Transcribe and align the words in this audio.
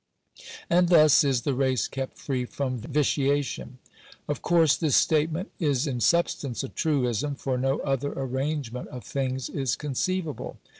And 0.67 0.89
thus 0.89 1.23
is 1.23 1.43
the 1.43 1.53
race 1.53 1.87
kept 1.87 2.17
free 2.17 2.45
from 2.45 2.79
vitiation. 2.79 3.77
Of 4.27 4.41
course 4.41 4.75
this 4.75 4.95
statement 4.95 5.51
is 5.59 5.85
in 5.85 5.99
substance 5.99 6.63
a 6.63 6.69
truism; 6.69 7.35
for 7.35 7.55
no 7.55 7.77
other 7.81 8.11
arrangement 8.11 8.87
of 8.87 9.03
thing? 9.03 9.35
is 9.35 9.75
con 9.75 9.93
ceivable. 9.93 10.55